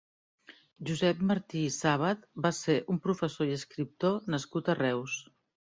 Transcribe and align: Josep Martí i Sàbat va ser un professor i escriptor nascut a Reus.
Josep 0.89 1.21
Martí 1.33 1.61
i 1.67 1.75
Sàbat 1.77 2.25
va 2.47 2.55
ser 2.63 2.79
un 2.95 3.01
professor 3.07 3.53
i 3.55 3.61
escriptor 3.61 4.21
nascut 4.37 4.75
a 4.77 4.83
Reus. 4.87 5.25